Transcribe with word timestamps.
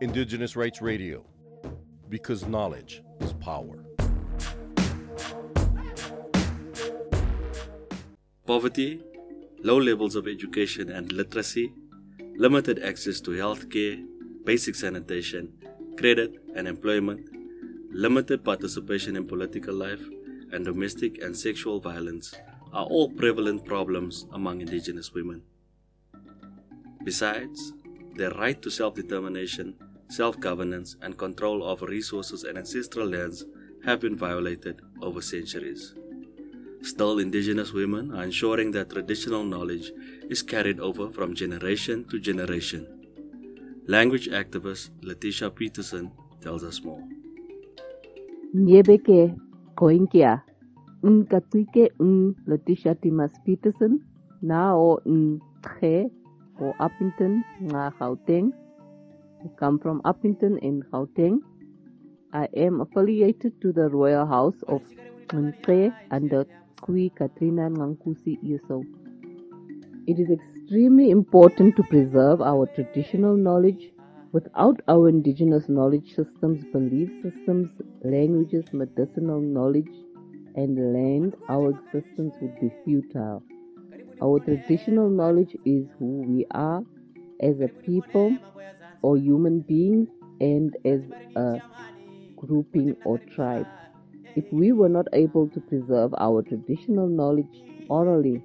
Indigenous 0.00 0.54
Rights 0.54 0.80
Radio, 0.80 1.24
because 2.08 2.46
knowledge 2.46 3.02
is 3.18 3.32
power. 3.32 3.84
Poverty, 8.46 9.02
low 9.64 9.76
levels 9.76 10.14
of 10.14 10.28
education 10.28 10.88
and 10.88 11.10
literacy, 11.10 11.72
limited 12.36 12.78
access 12.78 13.20
to 13.22 13.32
health 13.32 13.68
care, 13.70 13.96
basic 14.44 14.76
sanitation, 14.76 15.52
credit 15.96 16.44
and 16.54 16.68
employment, 16.68 17.28
limited 17.90 18.44
participation 18.44 19.16
in 19.16 19.26
political 19.26 19.74
life, 19.74 20.04
and 20.52 20.64
domestic 20.64 21.20
and 21.20 21.36
sexual 21.36 21.80
violence 21.80 22.36
are 22.72 22.86
all 22.86 23.10
prevalent 23.10 23.64
problems 23.64 24.26
among 24.32 24.60
Indigenous 24.60 25.12
women. 25.12 25.42
Besides, 27.02 27.72
their 28.14 28.30
right 28.30 28.60
to 28.62 28.70
self 28.70 28.94
determination, 28.94 29.74
self 30.08 30.40
governance, 30.40 30.96
and 31.02 31.16
control 31.16 31.62
over 31.62 31.86
resources 31.86 32.44
and 32.44 32.58
ancestral 32.58 33.08
lands 33.08 33.44
have 33.84 34.00
been 34.00 34.16
violated 34.16 34.80
over 35.02 35.20
centuries. 35.20 35.94
Still, 36.82 37.18
Indigenous 37.18 37.72
women 37.72 38.14
are 38.14 38.22
ensuring 38.22 38.70
that 38.72 38.90
traditional 38.90 39.44
knowledge 39.44 39.92
is 40.30 40.42
carried 40.42 40.80
over 40.80 41.10
from 41.10 41.34
generation 41.34 42.04
to 42.08 42.18
generation. 42.18 42.86
Language 43.86 44.28
activist 44.28 44.90
Letitia 45.02 45.50
Peterson 45.50 46.12
tells 46.40 46.62
us 46.62 46.82
more. 46.84 47.02
Nyebeke 48.54 49.34
koinkia 49.74 50.42
un 51.02 51.26
katuike 51.26 51.90
un 52.00 52.34
Letitia 52.46 52.94
Timas 52.94 53.32
Peterson 53.44 54.00
na 54.42 54.74
o 54.74 55.00
un 55.04 55.40
tre 55.62 56.06
o 56.60 56.72
Uppington 56.78 57.42
nga 57.68 57.90
Gauteng. 57.98 58.52
I 59.44 59.48
come 59.56 59.78
from 59.78 60.02
Upington 60.02 60.58
in 60.58 60.82
Gauteng. 60.82 61.38
I 62.32 62.48
am 62.56 62.80
affiliated 62.80 63.60
to 63.60 63.72
the 63.72 63.88
Royal 63.88 64.26
House 64.26 64.60
of 64.66 64.82
Ntre 65.28 65.94
under 66.10 66.44
Kui 66.80 67.10
Katrina 67.10 67.70
Ngankusi 67.70 68.36
Yuso. 68.42 68.84
It 70.08 70.18
is 70.18 70.28
extremely 70.30 71.10
important 71.10 71.76
to 71.76 71.84
preserve 71.84 72.42
our 72.42 72.66
traditional 72.74 73.36
knowledge. 73.36 73.92
Without 74.32 74.80
our 74.88 75.08
indigenous 75.08 75.68
knowledge 75.68 76.16
systems, 76.16 76.64
belief 76.72 77.08
systems, 77.22 77.70
languages, 78.02 78.64
medicinal 78.72 79.40
knowledge, 79.40 79.94
and 80.56 80.92
land, 80.92 81.36
our 81.48 81.70
existence 81.70 82.34
would 82.42 82.58
be 82.60 82.70
futile. 82.84 83.42
Our 84.20 84.40
traditional 84.40 85.08
knowledge 85.08 85.56
is 85.64 85.86
who 85.98 86.22
we 86.26 86.44
are 86.50 86.82
as 87.40 87.60
a 87.60 87.68
people 87.68 88.36
or 89.02 89.16
human 89.16 89.60
beings 89.60 90.08
and 90.40 90.76
as 90.84 91.00
a 91.36 91.60
grouping 92.36 92.96
or 93.04 93.18
tribe. 93.34 93.66
If 94.36 94.44
we 94.52 94.72
were 94.72 94.88
not 94.88 95.06
able 95.12 95.48
to 95.48 95.60
preserve 95.60 96.14
our 96.18 96.42
traditional 96.42 97.08
knowledge 97.08 97.62
orally, 97.88 98.42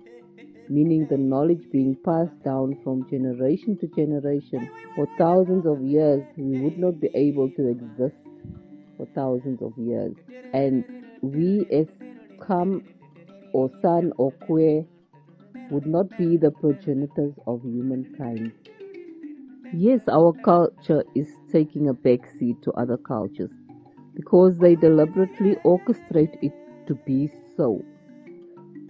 meaning 0.70 1.06
the 1.10 1.18
knowledge 1.18 1.64
being 1.72 1.96
passed 2.06 2.44
down 2.44 2.78
from 2.84 3.08
generation 3.10 3.78
to 3.80 3.88
generation 3.88 4.70
for 4.96 5.08
thousands 5.18 5.66
of 5.66 5.82
years, 5.82 6.24
we 6.38 6.58
would 6.60 6.78
not 6.78 7.00
be 7.00 7.10
able 7.14 7.50
to 7.52 7.68
exist 7.70 8.16
for 8.98 9.08
thousands 9.14 9.62
of 9.62 9.74
years. 9.78 10.14
And 10.54 10.84
we 11.22 11.66
as 11.72 11.88
Kam 12.48 12.84
or 13.54 13.70
San 13.82 14.14
or 14.18 14.32
Kwe 14.48 14.86
would 15.70 15.86
not 15.86 16.18
be 16.18 16.38
the 16.38 16.52
progenitors 16.52 17.34
of 17.48 17.62
humankind. 17.64 18.52
Yes, 19.76 20.02
our 20.08 20.34
culture 20.34 21.04
is 21.16 21.28
taking 21.52 21.90
a 21.90 21.96
backseat 21.96 22.62
to 22.62 22.72
other 22.74 22.96
cultures 22.96 23.50
because 24.14 24.58
they 24.60 24.76
deliberately 24.76 25.56
orchestrate 25.66 26.38
it 26.44 26.54
to 26.88 26.94
be 26.94 27.32
so. 27.58 27.84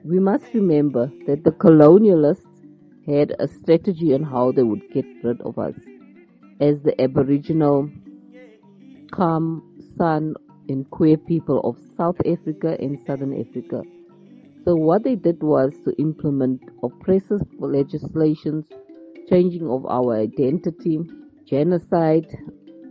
We 0.03 0.19
must 0.19 0.53
remember 0.53 1.09
that 1.25 1.45
the 1.45 1.51
colonialists 1.51 2.67
had 3.07 3.33
a 3.39 3.47
strategy 3.47 4.13
on 4.13 4.23
how 4.23 4.51
they 4.51 4.63
would 4.63 4.91
get 4.93 5.05
rid 5.23 5.39
of 5.41 5.57
us 5.57 5.75
as 6.59 6.81
the 6.81 6.99
Aboriginal 7.01 7.89
Kam, 9.13 9.63
San, 9.97 10.35
and 10.67 10.89
Kwe 10.89 11.25
people 11.25 11.61
of 11.61 11.77
South 11.95 12.19
Africa 12.25 12.75
and 12.79 12.99
Southern 13.07 13.39
Africa. 13.39 13.83
So 14.65 14.75
what 14.75 15.03
they 15.03 15.15
did 15.15 15.41
was 15.41 15.73
to 15.85 15.93
implement 15.97 16.61
oppressive 16.83 17.41
legislations, 17.59 18.65
changing 19.33 19.67
of 19.67 19.85
our 19.87 20.13
identity, 20.15 20.99
genocide, 21.45 22.27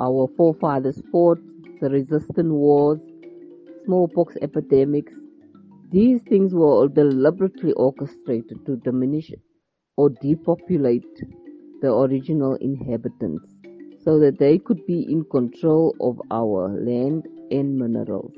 our 0.00 0.28
forefathers 0.36 1.00
fought, 1.12 1.38
the 1.80 1.88
resistance 1.88 2.50
wars, 2.50 3.00
smallpox 3.84 4.36
epidemics. 4.42 5.12
These 5.92 6.22
things 6.22 6.52
were 6.54 6.66
all 6.66 6.88
deliberately 6.88 7.72
orchestrated 7.74 8.66
to 8.66 8.76
diminish 8.76 9.32
or 9.96 10.10
depopulate 10.10 11.22
the 11.80 11.92
original 11.94 12.54
inhabitants 12.56 13.44
so 14.04 14.18
that 14.18 14.38
they 14.38 14.58
could 14.58 14.84
be 14.86 15.02
in 15.12 15.24
control 15.24 15.94
of 16.00 16.20
our 16.30 16.68
land 16.70 17.28
and 17.52 17.78
minerals. 17.78 18.32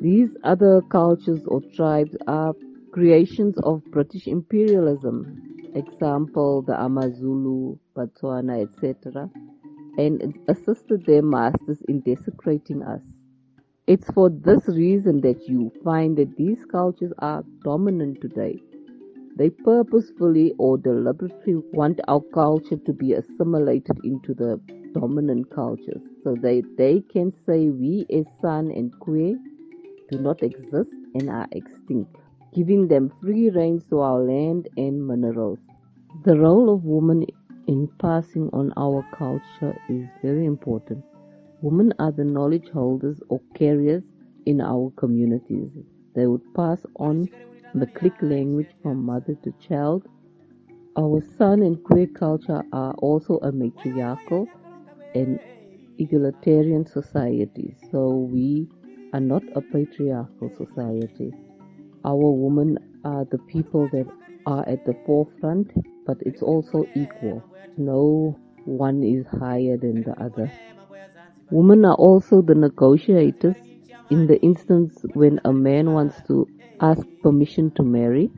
These 0.00 0.30
other 0.44 0.82
cultures 0.90 1.44
or 1.46 1.62
tribes 1.74 2.16
are 2.26 2.54
creations 2.92 3.56
of 3.58 3.84
British 3.90 4.26
imperialism, 4.26 5.51
example 5.74 6.62
the 6.62 6.80
Amazulu, 6.80 7.78
Botswana, 7.96 8.62
etc., 8.62 9.30
and 9.98 10.38
assisted 10.48 11.04
their 11.06 11.22
masters 11.22 11.82
in 11.88 12.00
desecrating 12.00 12.82
us. 12.82 13.00
It's 13.86 14.10
for 14.12 14.30
this 14.30 14.66
reason 14.68 15.20
that 15.22 15.48
you 15.48 15.72
find 15.84 16.16
that 16.16 16.36
these 16.36 16.64
cultures 16.70 17.12
are 17.18 17.44
dominant 17.64 18.20
today. 18.20 18.58
They 19.36 19.50
purposefully 19.50 20.54
or 20.58 20.78
deliberately 20.78 21.56
want 21.72 22.00
our 22.06 22.20
culture 22.32 22.76
to 22.76 22.92
be 22.92 23.14
assimilated 23.14 23.98
into 24.04 24.34
the 24.34 24.60
dominant 24.92 25.50
cultures 25.50 26.02
so 26.22 26.34
that 26.36 26.62
they 26.76 27.00
can 27.12 27.32
say 27.46 27.68
we 27.70 28.06
as 28.12 28.26
San 28.40 28.70
and 28.70 28.92
Kwe 29.00 29.34
do 30.10 30.18
not 30.18 30.42
exist 30.42 30.90
and 31.14 31.30
are 31.30 31.48
extinct, 31.52 32.16
giving 32.54 32.88
them 32.88 33.12
free 33.20 33.48
reins 33.50 33.84
to 33.90 34.00
our 34.00 34.20
land 34.20 34.68
and 34.76 35.06
minerals. 35.06 35.58
The 36.24 36.38
role 36.38 36.72
of 36.74 36.84
women 36.84 37.26
in 37.66 37.88
passing 37.98 38.50
on 38.52 38.72
our 38.76 39.06
culture 39.16 39.74
is 39.88 40.06
very 40.22 40.44
important. 40.44 41.04
Women 41.62 41.94
are 41.98 42.12
the 42.12 42.24
knowledge 42.24 42.68
holders 42.70 43.20
or 43.28 43.40
carriers 43.54 44.02
in 44.46 44.60
our 44.60 44.92
communities. 44.96 45.70
They 46.14 46.26
would 46.26 46.54
pass 46.54 46.84
on 46.96 47.28
the 47.74 47.86
click 47.86 48.14
language 48.20 48.68
from 48.82 49.06
mother 49.06 49.34
to 49.44 49.54
child. 49.66 50.06
Our 50.98 51.22
San 51.38 51.62
and 51.62 51.78
Kwe 51.78 52.14
culture 52.14 52.62
are 52.72 52.92
also 52.94 53.38
a 53.38 53.50
matriarchal 53.50 54.46
and 55.14 55.40
egalitarian 55.98 56.84
society, 56.84 57.74
so 57.90 58.28
we 58.30 58.68
are 59.14 59.20
not 59.20 59.42
a 59.54 59.62
patriarchal 59.62 60.50
society. 60.56 61.32
Our 62.04 62.32
women 62.32 62.78
are 63.04 63.24
the 63.24 63.38
people 63.38 63.88
that 63.92 64.06
are 64.46 64.68
at 64.68 64.84
the 64.84 64.96
forefront, 65.06 65.70
but 66.06 66.16
it's 66.22 66.42
also 66.42 66.84
equal. 66.96 67.42
No 67.76 68.36
one 68.64 69.02
is 69.02 69.26
higher 69.26 69.76
than 69.76 70.02
the 70.02 70.20
other. 70.20 70.50
Women 71.50 71.84
are 71.84 71.94
also 71.94 72.42
the 72.42 72.54
negotiators 72.54 73.56
in 74.10 74.26
the 74.26 74.40
instance 74.42 75.04
when 75.14 75.40
a 75.44 75.52
man 75.52 75.92
wants 75.92 76.16
to 76.26 76.48
ask 76.80 77.06
permission 77.22 77.70
to 77.72 77.82
marry. 77.82 78.30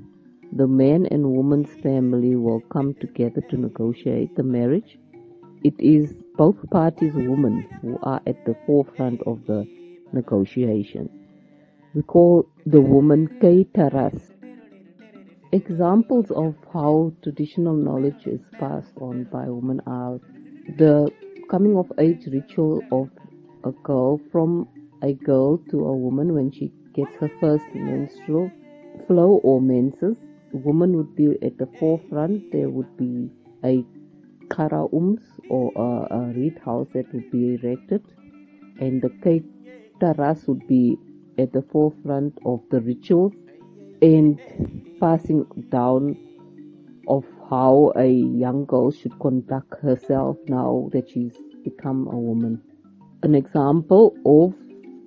The 0.52 0.66
man 0.66 1.06
and 1.06 1.32
woman's 1.32 1.72
family 1.82 2.36
will 2.36 2.60
come 2.60 2.94
together 3.00 3.41
to 3.50 3.56
negotiate 3.56 4.36
the 4.36 4.42
marriage. 4.42 4.99
It 5.62 5.75
is 5.81 6.14
both 6.37 6.56
parties 6.70 7.14
women 7.14 7.67
who 7.81 7.99
are 8.02 8.20
at 8.26 8.44
the 8.44 8.55
forefront 8.67 9.22
of 9.22 9.46
the 9.46 9.67
negotiation. 10.12 11.08
We 11.94 12.02
call 12.02 12.49
the 12.67 12.81
woman 12.81 13.29
Kaitaras. 13.41 14.32
Examples 15.52 16.29
of 16.32 16.56
how 16.73 17.12
traditional 17.23 17.76
knowledge 17.76 18.26
is 18.26 18.41
passed 18.58 18.94
on 19.00 19.29
by 19.31 19.49
women 19.49 19.81
are 19.87 20.19
the 20.76 21.08
coming 21.49 21.76
of 21.76 21.93
age 22.00 22.26
ritual 22.26 22.82
of 22.91 23.11
a 23.62 23.70
girl 23.85 24.20
from 24.32 24.67
a 25.02 25.12
girl 25.12 25.58
to 25.70 25.87
a 25.87 25.96
woman 25.96 26.35
when 26.35 26.50
she 26.50 26.73
gets 26.94 27.14
her 27.20 27.31
first 27.38 27.64
menstrual 27.76 28.50
flow 29.06 29.38
or 29.44 29.61
menses. 29.61 30.17
Woman 30.52 30.96
would 30.96 31.14
be 31.14 31.38
at 31.43 31.58
the 31.58 31.69
forefront. 31.79 32.50
There 32.50 32.70
would 32.70 32.96
be 32.96 33.31
a 33.62 33.85
karaums 34.49 35.23
or 35.49 35.70
a, 35.76 36.12
a 36.12 36.32
reed 36.32 36.58
house 36.64 36.88
that 36.93 37.14
would 37.14 37.31
be 37.31 37.55
erected, 37.55 38.02
and 38.81 39.00
the 39.00 39.11
kaitaras 39.23 40.49
would 40.49 40.67
be 40.67 40.99
at 41.38 41.52
the 41.52 41.62
forefront 41.62 42.38
of 42.44 42.60
the 42.70 42.81
rituals 42.81 43.32
and 44.02 44.38
passing 45.00 45.44
down 45.70 46.16
of 47.08 47.25
how 47.50 47.92
a 47.96 48.06
young 48.06 48.64
girl 48.64 48.90
should 48.90 49.19
conduct 49.20 49.81
herself 49.82 50.36
now 50.48 50.88
that 50.92 51.08
she's 51.08 51.36
become 51.62 52.06
a 52.08 52.19
woman. 52.19 52.60
An 53.22 53.34
example 53.34 54.14
of 54.25 54.54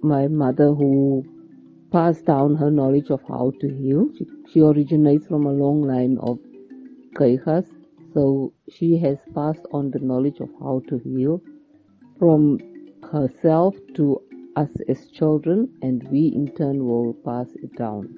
my 0.03 0.27
mother 0.27 0.74
who 0.74 1.25
passed 1.91 2.25
down 2.25 2.56
her 2.56 2.69
knowledge 2.69 3.09
of 3.09 3.21
how 3.27 3.51
to 3.59 3.68
heal. 3.68 4.09
She, 4.18 4.25
she 4.51 4.62
originates 4.62 5.27
from 5.27 5.45
a 5.45 5.51
long 5.51 5.81
line 5.81 6.18
of 6.21 6.39
Kaikas, 7.15 7.65
so 8.13 8.53
she 8.69 8.97
has 8.97 9.18
passed 9.33 9.65
on 9.71 9.91
the 9.91 10.00
knowledge 10.00 10.39
of 10.39 10.50
how 10.59 10.81
to 10.89 10.97
heal 10.97 11.41
from 12.19 12.59
herself 13.12 13.75
to 13.95 14.21
us 14.57 14.69
as 14.89 15.07
children, 15.07 15.69
and 15.81 16.07
we 16.09 16.27
in 16.27 16.51
turn 16.56 16.83
will 16.86 17.13
pass 17.13 17.48
it 17.62 17.75
down. 17.77 18.13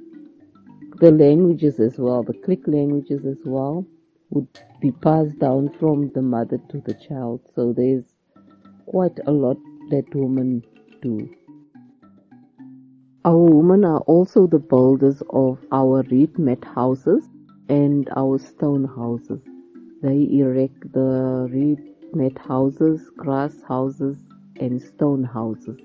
The 1.00 1.12
languages 1.12 1.80
as 1.80 1.98
well, 1.98 2.24
the 2.24 2.34
click 2.34 2.62
languages 2.66 3.26
as 3.26 3.42
well, 3.46 3.86
would 4.30 4.48
be 4.82 4.92
passed 4.92 5.38
down 5.40 5.70
from 5.80 6.12
the 6.14 6.22
mother 6.22 6.60
to 6.70 6.82
the 6.82 6.94
child. 6.94 7.42
So 7.56 7.74
there's 7.74 8.06
quite 8.86 9.20
a 9.28 9.32
lot 9.32 9.58
that 9.90 10.06
women 10.16 10.64
do. 11.02 11.30
Our 13.26 13.38
women 13.38 13.84
are 13.84 14.00
also 14.02 14.48
the 14.48 14.60
builders 14.60 15.22
of 15.30 15.60
our 15.72 16.04
reed 16.10 16.40
mat 16.40 16.64
houses 16.64 17.26
and 17.68 18.10
our 18.16 18.40
stone 18.40 18.86
houses. 18.86 19.42
They 20.02 20.28
erect 20.32 20.94
the 20.94 21.50
reed 21.52 21.80
mat 22.14 22.38
houses, 22.38 23.10
grass 23.18 23.54
houses, 23.68 24.18
and 24.56 24.82
stone 24.82 25.24
houses. 25.24 25.80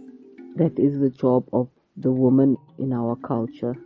That 0.56 0.78
is 0.78 1.00
the 1.00 1.10
job 1.10 1.48
of 1.52 1.68
the 1.96 2.12
woman 2.12 2.56
in 2.78 2.92
our 2.92 3.16
culture. 3.16 3.76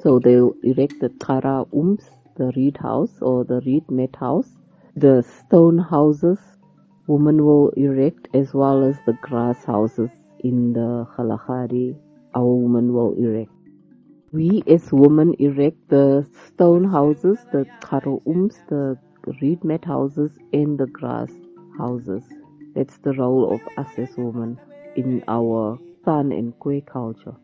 So 0.00 0.18
they'll 0.18 0.54
erect 0.62 1.00
the 1.00 1.10
kara 1.24 1.64
ums, 1.72 2.08
the 2.36 2.52
reed 2.56 2.76
house 2.76 3.10
or 3.20 3.44
the 3.44 3.60
reed 3.66 3.90
mat 3.90 4.16
house, 4.16 4.48
the 4.96 5.22
stone 5.22 5.78
houses. 5.78 6.38
Women 7.08 7.44
will 7.44 7.70
erect 7.70 8.28
as 8.34 8.54
well 8.54 8.84
as 8.84 8.96
the 9.06 9.14
grass 9.14 9.64
houses 9.64 10.10
in 10.40 10.72
the 10.72 11.06
Kalahari 11.16 11.96
our 12.34 12.54
women 12.54 12.92
will 12.92 13.14
erect. 13.14 13.50
We 14.32 14.62
as 14.66 14.90
women 14.92 15.34
erect 15.38 15.88
the 15.88 16.26
stone 16.46 16.84
houses, 16.84 17.38
the 17.52 17.66
karoums, 17.80 18.56
the 18.68 18.96
reed 19.40 19.62
mat 19.64 19.84
houses, 19.84 20.38
and 20.52 20.78
the 20.78 20.86
grass 20.86 21.30
houses. 21.76 22.22
That's 22.74 22.96
the 22.98 23.12
role 23.12 23.52
of 23.54 23.60
us 23.76 23.92
as 23.98 24.16
women 24.16 24.58
in 24.96 25.22
our 25.28 25.78
San 26.04 26.32
and 26.32 26.52
Kwe 26.58 26.84
culture. 26.86 27.34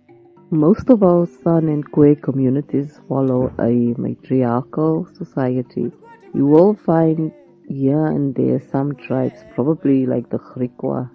Most 0.50 0.90
of 0.90 1.02
our 1.02 1.26
San 1.26 1.68
and 1.68 1.90
Kwe 1.90 2.20
communities 2.22 3.00
follow 3.08 3.52
a 3.58 3.94
matriarchal 3.98 5.06
society. 5.14 5.92
You 6.34 6.46
will 6.46 6.74
find 6.74 7.32
here 7.68 8.06
and 8.06 8.34
there 8.34 8.60
some 8.60 8.96
tribes, 8.96 9.44
probably 9.54 10.06
like 10.06 10.30
the 10.30 10.38
Griqua, 10.38 11.10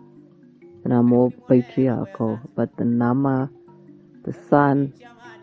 that 0.83 0.91
are 0.91 1.03
more 1.03 1.31
patriarchal, 1.47 2.39
but 2.55 2.75
the 2.77 2.85
Nama 2.85 3.49
the 4.23 4.33
San, 4.49 4.93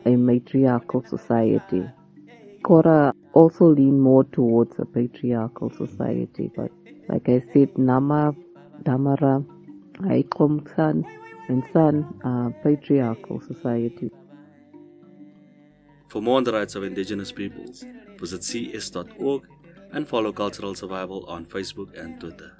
a 0.07 0.17
matriarchal 0.17 1.05
society. 1.07 1.85
Kora 2.63 3.13
also 3.33 3.67
lean 3.67 3.99
more 4.01 4.25
towards 4.25 4.79
a 4.79 4.85
patriarchal 4.85 5.71
society, 5.71 6.51
but 6.57 6.71
like 7.09 7.29
I 7.29 7.43
said, 7.53 7.77
Nama, 7.77 8.35
Damara, 8.83 9.45
Aikom 9.99 10.67
San, 10.75 11.05
and 11.51 11.65
San 11.73 11.95
are 12.23 12.51
patriarchal 12.63 13.41
societies. 13.41 14.13
For 16.09 16.23
more 16.23 16.37
on 16.37 16.45
the 16.45 16.53
rights 16.53 16.77
of 16.77 16.85
indigenous 16.85 17.33
peoples, 17.33 17.85
visit 18.19 18.45
cs.org 18.45 19.43
and 19.93 20.07
follow 20.07 20.33
Cultural 20.33 20.75
Survival 20.77 21.25
on 21.27 21.45
Facebook 21.45 21.99
and 22.01 22.21
Twitter. 22.21 22.53